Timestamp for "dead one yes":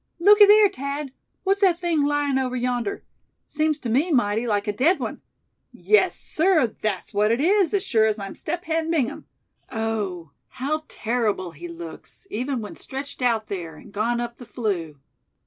4.73-6.15